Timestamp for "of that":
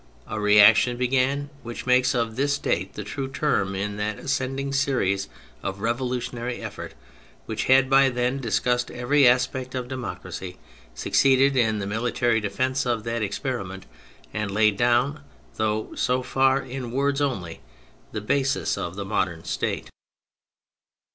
12.87-13.21